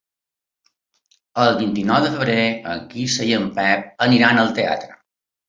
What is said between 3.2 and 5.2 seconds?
i en Pep aniran al teatre.